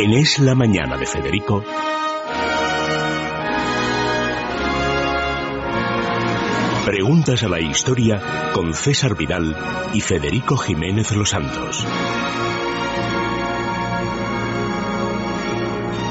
[0.00, 1.64] En Es la Mañana de Federico.
[6.86, 8.22] Preguntas a la historia
[8.52, 9.56] con César Vidal
[9.92, 11.84] y Federico Jiménez Los Santos.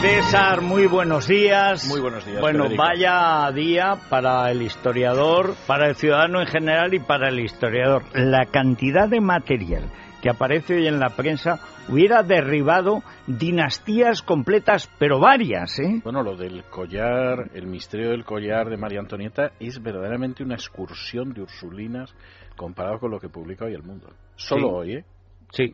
[0.02, 1.88] César, muy buenos días.
[1.88, 2.42] Muy buenos días.
[2.42, 2.84] Bueno, Federico.
[2.84, 8.04] vaya día para el historiador, para el ciudadano en general y para el historiador.
[8.14, 9.90] La cantidad de material
[10.22, 11.60] que aparece hoy en la prensa
[11.90, 16.02] hubiera derribado dinastías completas, pero varias, ¿eh?
[16.04, 21.34] Bueno, lo del collar, el misterio del collar de María Antonieta es verdaderamente una excursión
[21.34, 22.14] de Ursulinas
[22.56, 24.10] comparado con lo que publica hoy el mundo.
[24.36, 24.74] Solo Sí.
[24.76, 25.06] hoy, ¿eh?
[25.52, 25.74] Sí.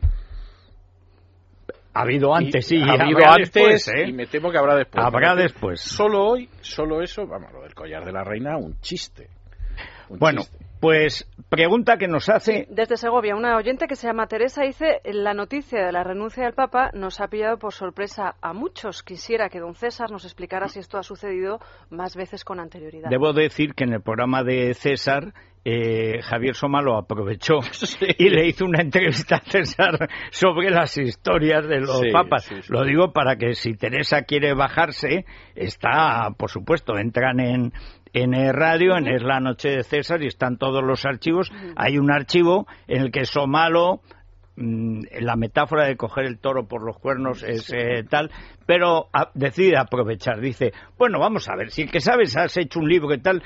[1.96, 2.82] Ha habido antes, Y sí.
[2.82, 4.08] Ha habido habrá antes después, ¿eh?
[4.08, 5.04] y me temo que habrá después.
[5.04, 5.80] Habrá después.
[5.80, 9.28] Solo hoy, solo eso, vamos, lo del collar de la reina, un chiste.
[10.08, 10.63] Un Bueno, chiste.
[10.84, 15.32] Pues pregunta que nos hace Desde Segovia, una oyente que se llama Teresa dice, la
[15.32, 19.02] noticia de la renuncia del Papa nos ha pillado por sorpresa a muchos.
[19.02, 23.08] Quisiera que don César nos explicara si esto ha sucedido más veces con anterioridad.
[23.08, 25.32] Debo decir que en el programa de César,
[25.64, 27.60] eh, Javier Soma lo aprovechó
[28.18, 32.44] y le hizo una entrevista a César sobre las historias de los Sí, papas.
[32.44, 32.70] sí, sí.
[32.70, 37.72] Lo digo para que si Teresa quiere bajarse, está, por supuesto, entran en,
[38.14, 41.52] en el radio, en Es la Noche de César y están todos los archivos.
[41.76, 44.00] Hay un archivo en el que Somalo
[44.56, 48.30] mm, la metáfora de coger el toro por los cuernos es eh, tal,
[48.66, 50.40] pero a- decide aprovechar.
[50.40, 53.42] Dice, bueno, vamos a ver, si el que sabes has hecho un libro y tal,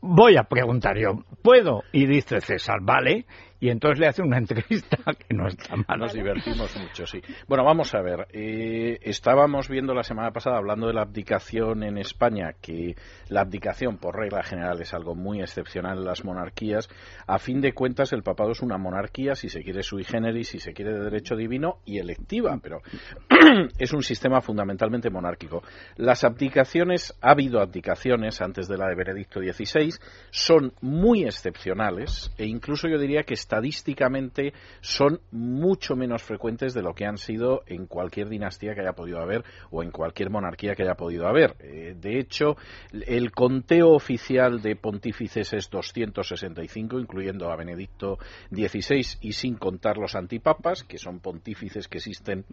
[0.00, 1.82] voy a preguntar yo, ¿puedo?
[1.92, 3.24] Y dice César, vale.
[3.60, 5.98] Y entonces le hace una entrevista que no está mal.
[5.98, 7.20] Nos divertimos mucho, sí.
[7.46, 8.26] Bueno, vamos a ver.
[8.32, 12.96] eh, estábamos viendo la semana pasada, hablando de la abdicación en España, que
[13.28, 16.88] la abdicación, por regla general, es algo muy excepcional en las monarquías.
[17.26, 20.58] A fin de cuentas, el papado es una monarquía, si se quiere sui generis, si
[20.58, 22.80] se quiere de derecho divino y electiva, pero
[23.78, 25.62] es un sistema fundamentalmente monárquico.
[25.96, 29.94] Las abdicaciones, ha habido abdicaciones antes de la de Benedicto XVI,
[30.30, 36.92] son muy excepcionales e incluso yo diría que estadísticamente son mucho menos frecuentes de lo
[36.92, 40.82] que han sido en cualquier dinastía que haya podido haber o en cualquier monarquía que
[40.82, 41.56] haya podido haber.
[41.60, 42.56] Eh, de hecho,
[42.92, 48.18] el conteo oficial de pontífices es 265, incluyendo a Benedicto
[48.50, 52.44] XVI y sin contar los antipapas, que son pontífices que existen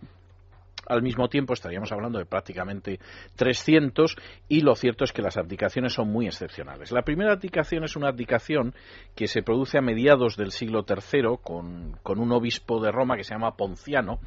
[0.87, 2.99] al mismo tiempo estaríamos hablando de prácticamente
[3.35, 4.15] 300
[4.47, 6.91] y lo cierto es que las abdicaciones son muy excepcionales.
[6.91, 8.73] La primera abdicación es una abdicación
[9.15, 13.23] que se produce a mediados del siglo III con, con un obispo de Roma que
[13.23, 14.19] se llama Ponciano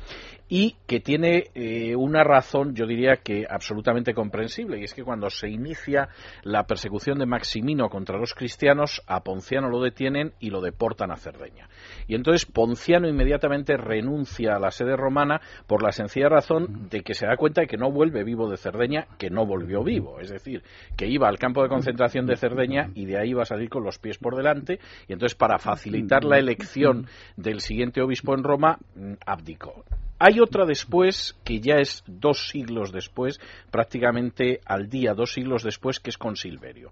[0.48, 5.28] y que tiene eh, una razón, yo diría que absolutamente comprensible, y es que cuando
[5.30, 6.08] se inicia
[6.42, 11.16] la persecución de Maximino contra los cristianos, a Ponciano lo detienen y lo deportan a
[11.16, 11.68] Cerdeña.
[12.06, 17.14] Y entonces Ponciano inmediatamente renuncia a la sede romana por la sencilla razón de que
[17.14, 20.20] se da cuenta de que no vuelve vivo de Cerdeña, que no volvió vivo.
[20.20, 20.62] Es decir,
[20.96, 23.84] que iba al campo de concentración de Cerdeña y de ahí iba a salir con
[23.84, 24.80] los pies por delante.
[25.06, 27.06] Y entonces, para facilitar la elección
[27.36, 29.84] del siguiente obispo en Roma, mm, abdicó.
[30.20, 33.40] Hay otra después, que ya es dos siglos después,
[33.70, 36.90] prácticamente al día, dos siglos después, que es con Silverio.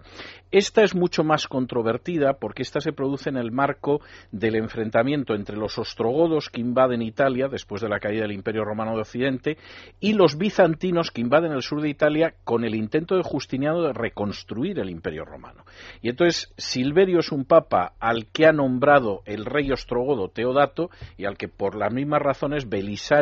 [0.53, 4.01] Esta es mucho más controvertida porque esta se produce en el marco
[4.31, 8.95] del enfrentamiento entre los ostrogodos que invaden Italia después de la caída del Imperio Romano
[8.95, 9.59] de Occidente
[9.99, 13.93] y los bizantinos que invaden el sur de Italia con el intento de Justiniano de
[13.93, 15.65] reconstruir el Imperio Romano.
[16.01, 21.25] Y entonces Silverio es un papa al que ha nombrado el rey ostrogodo Teodato y
[21.25, 23.16] al que por las mismas razones Belisario,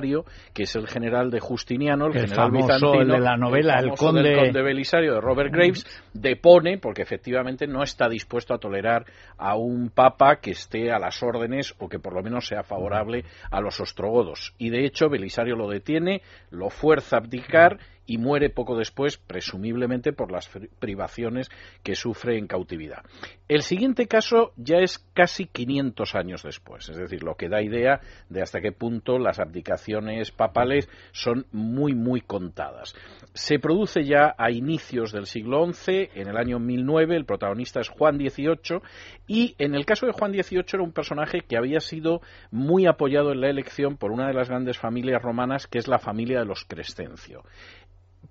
[0.52, 3.74] que es el general de Justiniano, el, El general famoso, bizantino, el de la novela,
[3.78, 8.58] el del conde- conde Belisario de Robert Graves, depone porque efectivamente no está dispuesto a
[8.58, 9.04] tolerar
[9.38, 13.24] a un papa que esté a las órdenes o que por lo menos sea favorable
[13.50, 14.54] a los ostrogodos.
[14.58, 20.12] Y de hecho Belisario lo detiene, lo fuerza a abdicar y muere poco después, presumiblemente
[20.12, 21.50] por las privaciones
[21.82, 23.02] que sufre en cautividad.
[23.48, 28.00] El siguiente caso ya es casi 500 años después, es decir, lo que da idea
[28.28, 32.94] de hasta qué punto las abdicaciones papales son muy, muy contadas.
[33.32, 37.88] Se produce ya a inicios del siglo XI, en el año 1009, el protagonista es
[37.88, 38.80] Juan XVIII,
[39.26, 43.32] y en el caso de Juan XVIII era un personaje que había sido muy apoyado
[43.32, 46.46] en la elección por una de las grandes familias romanas, que es la familia de
[46.46, 47.42] los Crescencio.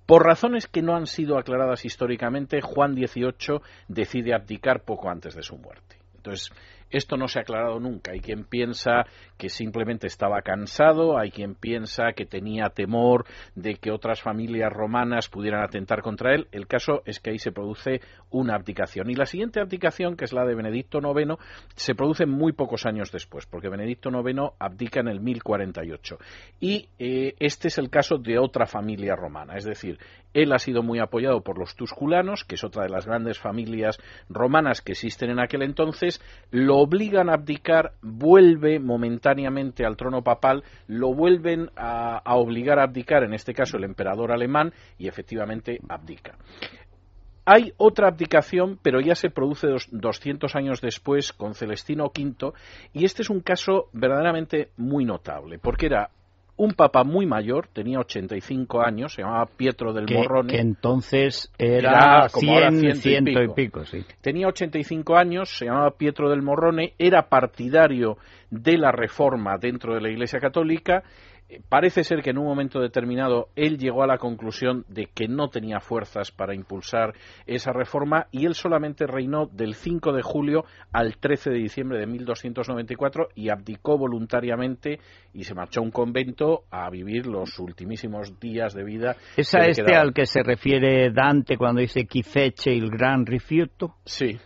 [0.05, 5.43] Por razones que no han sido aclaradas históricamente, Juan XVIII decide abdicar poco antes de
[5.43, 5.97] su muerte.
[6.15, 6.51] Entonces,
[6.93, 8.11] Esto no se ha aclarado nunca.
[8.11, 9.05] Hay quien piensa
[9.37, 13.25] que simplemente estaba cansado, hay quien piensa que tenía temor
[13.55, 16.47] de que otras familias romanas pudieran atentar contra él.
[16.51, 19.09] El caso es que ahí se produce una abdicación.
[19.09, 21.35] Y la siguiente abdicación, que es la de Benedicto IX,
[21.75, 26.17] se produce muy pocos años después, porque Benedicto IX abdica en el 1048.
[26.59, 29.97] Y eh, este es el caso de otra familia romana, es decir,
[30.33, 33.99] él ha sido muy apoyado por los tusculanos, que es otra de las grandes familias
[34.29, 36.21] romanas que existen en aquel entonces,
[36.51, 43.23] lo obligan a abdicar, vuelve momentáneamente al trono papal, lo vuelven a, obligar a abdicar,
[43.23, 46.37] en este caso el emperador alemán, y efectivamente abdica.
[47.45, 52.53] Hay otra abdicación, pero ya se produce 200 años después con Celestino V,
[52.93, 56.09] y este es un caso verdaderamente muy notable, porque era
[56.55, 60.53] un papa muy mayor, tenía 85 años, se llamaba Pietro del Morrone.
[60.53, 62.53] Que entonces era, como
[62.95, 63.85] ciento, y, pico.
[63.85, 64.05] sí.
[64.21, 68.17] Tenía 85 años, se llamaba Pietro del Morrone, era partidario
[68.51, 71.03] de la reforma dentro de la Iglesia Católica
[71.69, 75.49] parece ser que en un momento determinado él llegó a la conclusión de que no
[75.49, 77.13] tenía fuerzas para impulsar
[77.45, 82.07] esa reforma y él solamente reinó del 5 de julio al 13 de diciembre de
[82.07, 84.99] 1294 y abdicó voluntariamente
[85.33, 89.15] y se marchó a un convento a vivir los ultimísimos días de vida.
[89.37, 93.95] ¿Es a este al que se refiere Dante cuando dice Quifeche el gran rifiuto?
[94.05, 94.37] Sí,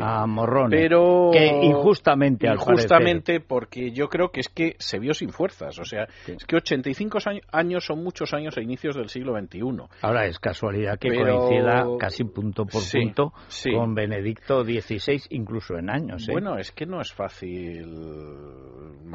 [0.00, 0.76] a Morrone.
[0.76, 5.78] Pero que injustamente, al Injustamente porque yo creo que es que se vio sin fuerzas.
[5.78, 7.18] O sea, es que 85
[7.52, 9.60] años son muchos años a inicios del siglo XXI.
[10.02, 13.32] Ahora es casualidad que coincida casi punto por punto
[13.74, 16.28] con Benedicto XVI, incluso en años.
[16.28, 16.32] ¿eh?
[16.32, 17.84] Bueno, es que no es fácil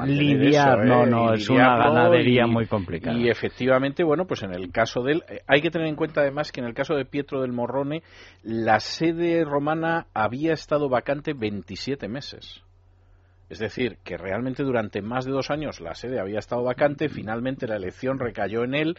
[0.06, 1.10] lidiar, no, ¿eh?
[1.10, 3.16] no, es una ganadería muy complicada.
[3.16, 6.20] Y efectivamente, bueno, pues en el caso de él, eh, hay que tener en cuenta
[6.20, 8.02] además que en el caso de Pietro del Morrone,
[8.42, 12.62] la sede romana había estado vacante 27 meses.
[13.50, 17.66] Es decir, que realmente durante más de dos años la sede había estado vacante, finalmente
[17.66, 18.96] la elección recayó en él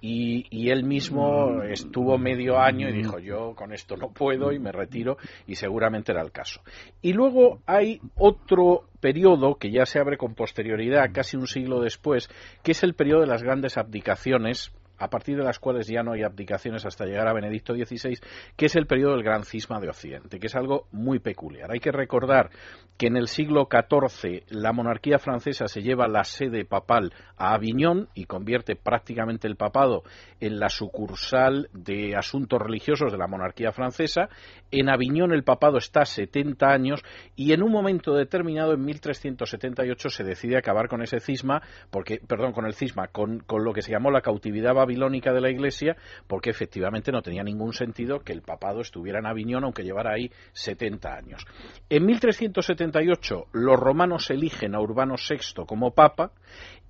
[0.00, 4.58] y, y, él mismo estuvo medio año y dijo yo con esto no puedo y
[4.58, 6.60] me retiro y seguramente era el caso.
[7.00, 12.28] Y luego hay otro periodo que ya se abre con posterioridad, casi un siglo después,
[12.64, 14.72] que es el periodo de las grandes abdicaciones
[15.02, 18.18] a partir de las cuales ya no hay abdicaciones hasta llegar a Benedicto XVI,
[18.56, 21.72] que es el periodo del gran cisma de Occidente, que es algo muy peculiar.
[21.72, 22.50] Hay que recordar
[22.96, 28.10] que en el siglo XIV la monarquía francesa se lleva la sede papal a Aviñón
[28.14, 30.04] y convierte prácticamente el papado
[30.38, 34.28] en la sucursal de asuntos religiosos de la monarquía francesa.
[34.70, 37.02] En Aviñón el papado está 70 años
[37.34, 41.60] y en un momento determinado, en 1378, se decide acabar con ese cisma,
[41.90, 45.40] porque, perdón, con el cisma, con, con lo que se llamó la cautividad babilónica de
[45.40, 45.96] la Iglesia,
[46.26, 50.30] porque efectivamente no tenía ningún sentido que el papado estuviera en Aviñón, aunque llevara ahí
[50.52, 51.44] 70 años.
[51.88, 56.32] En 1378 los romanos eligen a Urbano VI como papa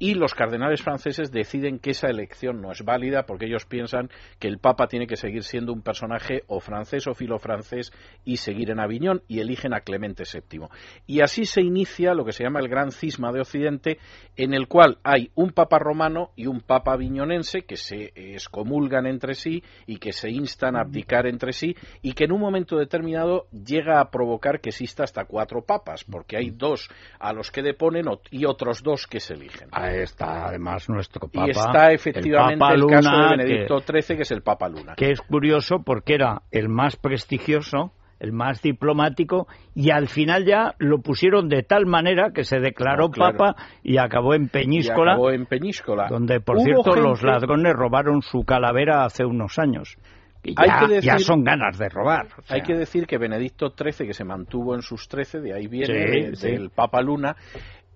[0.02, 4.10] y los cardenales franceses deciden que esa elección no es válida porque ellos piensan
[4.40, 7.92] que el Papa tiene que seguir siendo un personaje o francés o filofrancés
[8.24, 10.66] y seguir en Aviñón y eligen a Clemente VII.
[11.06, 13.98] Y así se inicia lo que se llama el Gran Cisma de Occidente,
[14.36, 19.34] en el cual hay un Papa romano y un Papa aviñonense que se excomulgan entre
[19.34, 23.46] sí y que se instan a abdicar entre sí y que en un momento determinado
[23.52, 26.90] llega a provocar que exista hasta cuatro papas, porque hay dos
[27.20, 31.46] a los que deponen y otros dos que se eligen está además nuestro Papa.
[31.46, 34.94] Y está efectivamente el, caso de Benedicto XIII, que es el Papa Luna.
[34.96, 40.74] Que es curioso porque era el más prestigioso, el más diplomático, y al final ya
[40.78, 45.12] lo pusieron de tal manera que se declaró Papa y acabó en Peñíscola.
[45.12, 46.06] acabó en Peñíscola.
[46.08, 49.98] Donde, por cierto, los ladrones robaron su calavera hace unos años.
[50.44, 50.54] Y
[51.00, 52.26] ya, son ganas de robar.
[52.48, 56.32] Hay que decir que Benedicto XIII, que se mantuvo en sus 13, de ahí viene,
[56.32, 57.36] del Papa Luna,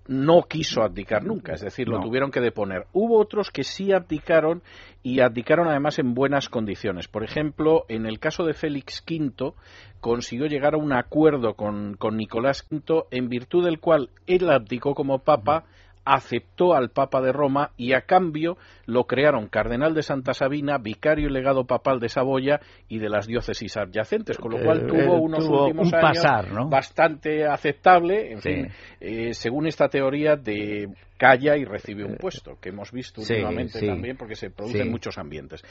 [0.07, 2.87] no quiso abdicar nunca, es decir, lo tuvieron que deponer.
[2.93, 4.61] Hubo otros que sí abdicaron
[5.03, 7.07] y abdicaron además en buenas condiciones.
[7.07, 9.53] Por ejemplo, en el caso de Félix V,
[9.99, 14.93] consiguió llegar a un acuerdo con, con Nicolás V, en virtud del cual él abdicó
[14.95, 15.65] como papa
[16.13, 21.27] aceptó al Papa de Roma y a cambio lo crearon cardenal de Santa Sabina, vicario
[21.27, 25.21] y legado papal de Saboya y de las diócesis adyacentes, con lo cual eh, tuvo
[25.21, 28.67] unos últimos años bastante aceptable, en fin,
[28.99, 34.15] eh, según esta teoría de calla y recibe un puesto, que hemos visto últimamente también
[34.15, 35.63] porque se produce en muchos ambientes.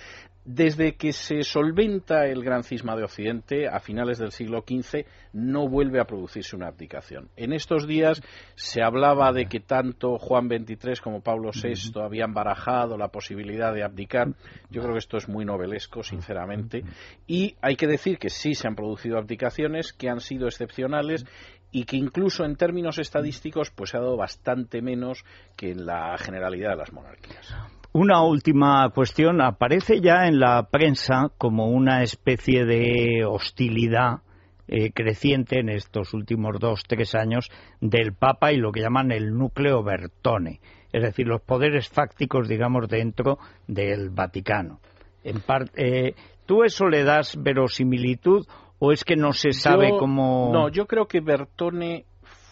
[0.45, 5.69] Desde que se solventa el gran cisma de Occidente a finales del siglo XV, no
[5.69, 7.29] vuelve a producirse una abdicación.
[7.37, 8.21] En estos días
[8.57, 13.85] se hablaba de que tanto Juan XXIII como Pablo VI habían barajado la posibilidad de
[13.85, 14.35] abdicar.
[14.71, 16.83] Yo creo que esto es muy novelesco, sinceramente.
[17.29, 21.25] Y hay que decir que sí se han producido abdicaciones, que han sido excepcionales
[21.71, 25.25] y que incluso en términos estadísticos pues ha dado bastante menos
[25.57, 27.55] que en la generalidad de las monarquías.
[27.93, 29.41] Una última cuestión.
[29.41, 34.23] Aparece ya en la prensa como una especie de hostilidad
[34.69, 39.37] eh, creciente en estos últimos dos, tres años del Papa y lo que llaman el
[39.37, 40.61] núcleo Bertone,
[40.93, 44.81] es decir, los poderes fácticos, digamos, dentro del Vaticano.
[45.25, 46.15] En parte, eh,
[46.47, 48.47] ¿Tú eso le das verosimilitud
[48.79, 50.51] o es que no se sabe cómo.?
[50.53, 52.07] No, yo creo que Bertone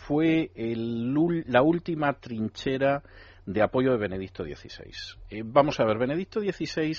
[0.07, 0.51] fue
[1.47, 3.03] la última trinchera
[3.47, 4.91] de apoyo de Benedicto XVI.
[5.31, 6.97] Eh, vamos a ver, Benedicto XVI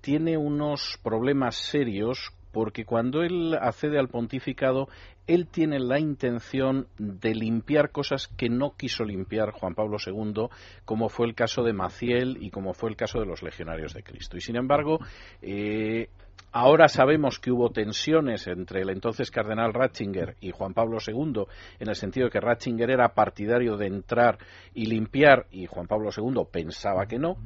[0.00, 4.88] tiene unos problemas serios porque cuando él accede al pontificado,
[5.26, 10.48] él tiene la intención de limpiar cosas que no quiso limpiar Juan Pablo II,
[10.84, 14.02] como fue el caso de Maciel y como fue el caso de los legionarios de
[14.02, 14.36] Cristo.
[14.36, 14.98] Y sin embargo,
[15.40, 16.08] eh,
[16.52, 21.44] Ahora sabemos que hubo tensiones entre el entonces cardenal Ratzinger y Juan Pablo II,
[21.78, 24.38] en el sentido de que Ratzinger era partidario de entrar
[24.74, 27.36] y limpiar y Juan Pablo II pensaba que no.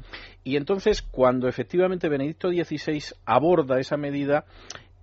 [0.42, 4.46] Y entonces, cuando efectivamente Benedicto XVI aborda esa medida,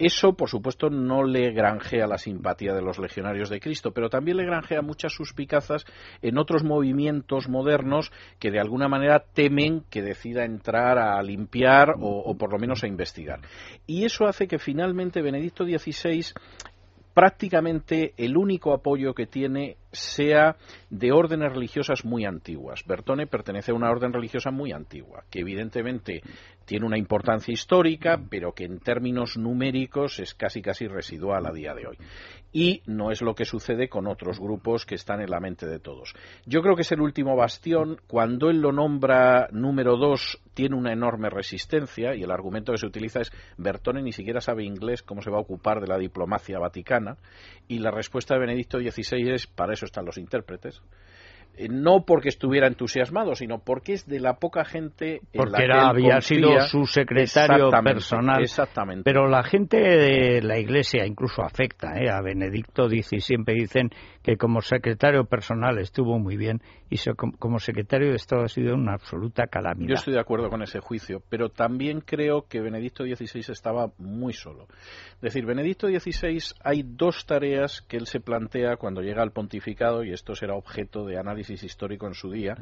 [0.05, 4.37] eso, por supuesto, no le granjea la simpatía de los legionarios de Cristo, pero también
[4.37, 5.85] le granjea muchas suspicazas
[6.21, 12.19] en otros movimientos modernos que de alguna manera temen que decida entrar a limpiar o,
[12.19, 13.41] o por lo menos a investigar.
[13.85, 16.33] Y eso hace que finalmente Benedicto XVI
[17.13, 20.55] prácticamente el único apoyo que tiene sea
[20.89, 22.83] de órdenes religiosas muy antiguas.
[22.85, 26.21] Bertone pertenece a una orden religiosa muy antigua, que evidentemente
[26.65, 31.73] tiene una importancia histórica, pero que en términos numéricos es casi casi residual a día
[31.73, 31.97] de hoy.
[32.53, 35.79] Y no es lo que sucede con otros grupos que están en la mente de
[35.79, 36.13] todos.
[36.45, 37.97] Yo creo que es el último bastión.
[38.07, 42.85] Cuando él lo nombra número dos, tiene una enorme resistencia, y el argumento que se
[42.85, 46.59] utiliza es Bertone ni siquiera sabe inglés, cómo se va a ocupar de la diplomacia
[46.59, 47.17] vaticana,
[47.67, 50.81] y la respuesta de Benedicto XVI es para eso están los intérpretes.
[51.57, 55.89] Eh, no porque estuviera entusiasmado, sino porque es de la poca gente en porque la
[55.89, 58.41] había sido su secretario personal.
[58.41, 59.03] Exactamente.
[59.03, 62.09] Pero la gente de la Iglesia incluso afecta ¿eh?
[62.09, 63.89] a Benedicto dice siempre dicen
[64.23, 66.97] que como secretario personal estuvo muy bien y
[67.39, 69.89] como secretario de Estado ha sido una absoluta calamidad.
[69.89, 74.33] Yo estoy de acuerdo con ese juicio, pero también creo que Benedicto XVI estaba muy
[74.33, 74.67] solo.
[75.15, 80.03] Es decir, Benedicto XVI hay dos tareas que él se plantea cuando llega al pontificado
[80.03, 82.55] y esto será objeto de análisis histórico en su día.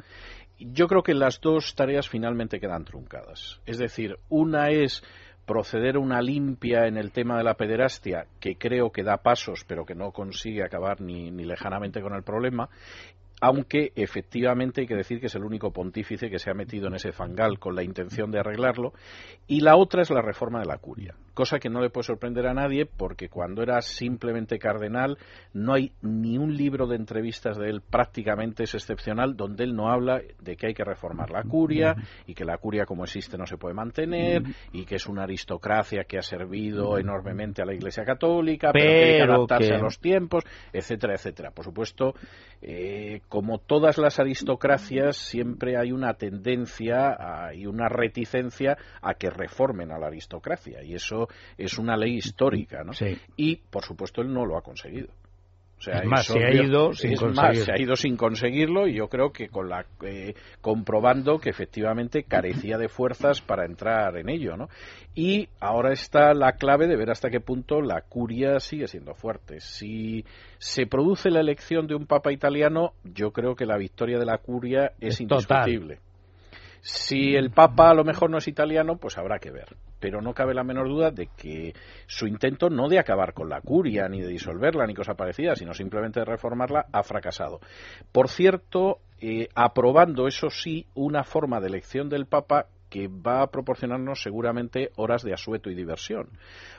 [0.58, 3.60] Yo creo que las dos tareas finalmente quedan truncadas.
[3.66, 5.02] Es decir, una es
[5.46, 9.64] proceder a una limpia en el tema de la pederastia, que creo que da pasos,
[9.66, 12.68] pero que no consigue acabar ni, ni lejanamente con el problema,
[13.40, 16.94] aunque efectivamente hay que decir que es el único pontífice que se ha metido en
[16.94, 18.92] ese fangal con la intención de arreglarlo,
[19.46, 22.46] y la otra es la reforma de la curia, cosa que no le puede sorprender
[22.46, 25.16] a nadie porque cuando era simplemente cardenal
[25.54, 29.90] no hay ni un libro de entrevistas de él prácticamente es excepcional donde él no
[29.90, 33.46] habla de que hay que reformar la curia y que la curia como existe no
[33.46, 38.04] se puede mantener y que es una aristocracia que ha servido enormemente a la Iglesia
[38.04, 40.44] Católica, pero, que hay que adaptarse a los tiempos,
[40.74, 41.52] etcétera, etcétera.
[41.52, 42.14] Por supuesto,
[42.60, 47.16] eh, como todas las aristocracias, siempre hay una tendencia
[47.54, 52.82] y una reticencia a que reformen a la aristocracia, y eso es una ley histórica,
[52.84, 52.92] ¿no?
[53.36, 55.08] Y, por supuesto, él no lo ha conseguido.
[55.80, 57.64] O sea, más, se ha ido sin conseguirlo.
[57.64, 62.24] se ha ido sin conseguirlo y yo creo que con la eh, comprobando que efectivamente
[62.24, 64.68] carecía de fuerzas para entrar en ello, ¿no?
[65.14, 69.60] Y ahora está la clave de ver hasta qué punto la curia sigue siendo fuerte.
[69.60, 70.26] Si
[70.58, 74.36] se produce la elección de un papa italiano, yo creo que la victoria de la
[74.36, 75.98] curia es, indiscutible.
[76.82, 79.76] Si el Papa a lo mejor no es italiano, pues habrá que ver.
[80.00, 81.74] Pero no cabe la menor duda de que
[82.06, 85.74] su intento no de acabar con la curia, ni de disolverla, ni cosa parecida, sino
[85.74, 87.60] simplemente de reformarla, ha fracasado.
[88.10, 93.50] Por cierto, eh, aprobando, eso sí, una forma de elección del Papa que va a
[93.50, 96.28] proporcionarnos seguramente horas de asueto y diversión.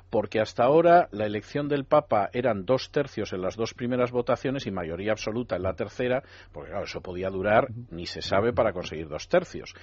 [0.10, 4.68] Porque hasta ahora la elección del Papa eran dos tercios en las dos primeras votaciones
[4.68, 8.74] y mayoría absoluta en la tercera, porque claro, eso podía durar, ni se sabe, para
[8.74, 9.74] conseguir dos tercios.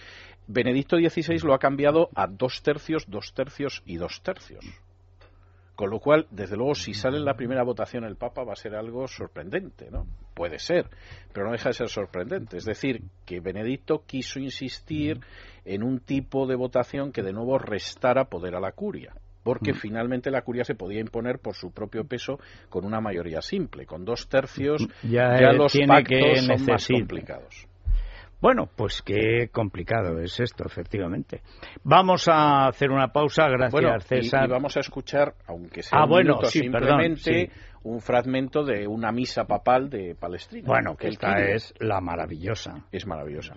[0.46, 4.64] Benedicto XVI lo ha cambiado a dos tercios, dos tercios y dos tercios.
[5.78, 8.56] Con lo cual, desde luego, si sale en la primera votación el Papa va a
[8.56, 10.08] ser algo sorprendente, ¿no?
[10.34, 10.88] Puede ser,
[11.32, 12.56] pero no deja de ser sorprendente.
[12.56, 15.20] Es decir, que Benedicto quiso insistir
[15.64, 20.32] en un tipo de votación que de nuevo restara poder a la curia porque finalmente
[20.32, 23.86] la curia se podía imponer por su propio peso con una mayoría simple.
[23.86, 27.68] Con dos tercios ya, los pactos son más complicados.
[28.40, 31.42] Bueno, pues qué complicado es esto, efectivamente.
[31.82, 34.46] Vamos a hacer una pausa, gracias César.
[34.46, 37.50] Y, vamos a escuchar, aunque sea ah, un bueno, simplemente
[37.82, 40.66] un fragmento de una misa papal de Palestina.
[40.66, 42.84] Bueno, que esta es la maravillosa.
[42.92, 43.56] Es maravillosa.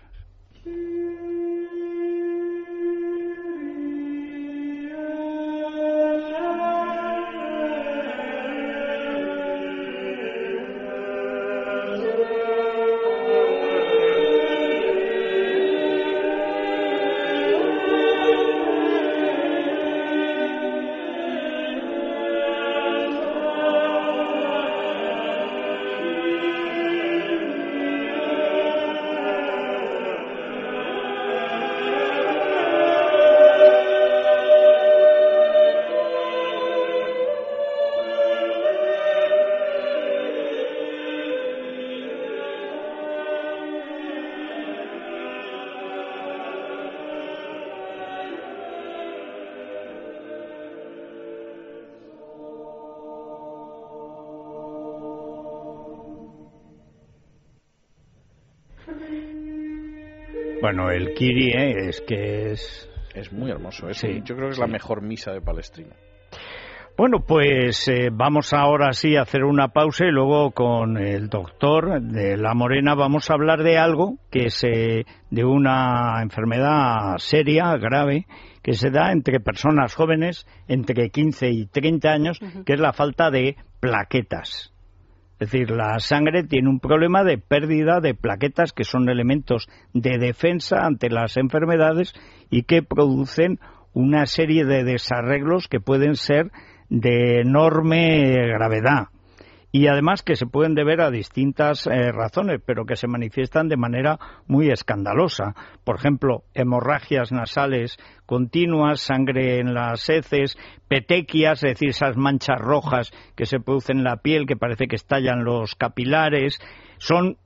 [60.61, 62.87] Bueno, el Kiri es que es...
[63.15, 63.89] Es muy hermoso.
[63.89, 65.95] Es, yo creo que es la mejor misa de Palestrina.
[66.95, 71.99] Bueno, pues eh, vamos ahora sí a hacer una pausa y luego con el doctor
[72.01, 78.27] de La Morena vamos a hablar de algo que es de una enfermedad seria, grave,
[78.61, 83.31] que se da entre personas jóvenes entre 15 y 30 años, que es la falta
[83.31, 84.71] de plaquetas.
[85.41, 90.19] Es decir, la sangre tiene un problema de pérdida de plaquetas que son elementos de
[90.19, 92.13] defensa ante las enfermedades
[92.51, 93.57] y que producen
[93.91, 96.51] una serie de desarreglos que pueden ser
[96.89, 99.07] de enorme gravedad
[99.71, 103.77] y además que se pueden deber a distintas eh, razones, pero que se manifiestan de
[103.77, 105.55] manera muy escandalosa.
[105.83, 113.11] Por ejemplo, hemorragias nasales continuas, sangre en las heces, petequias, es decir, esas manchas rojas
[113.35, 116.59] que se producen en la piel, que parece que estallan los capilares,
[116.97, 117.37] son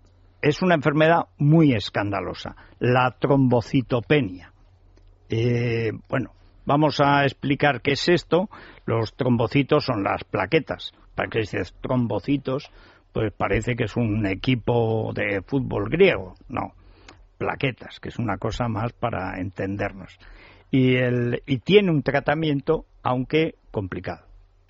[0.41, 4.53] es una enfermedad muy escandalosa, la trombocitopenia.
[5.27, 6.31] Eh, bueno,
[6.65, 8.49] vamos a explicar qué es esto.
[8.85, 12.69] Los trombocitos son las plaquetas para que dices trombocitos,
[13.13, 16.35] pues parece que es un equipo de fútbol griego.
[16.49, 16.73] No,
[17.37, 20.17] plaquetas, que es una cosa más para entendernos.
[20.71, 24.25] Y, el, y tiene un tratamiento, aunque complicado.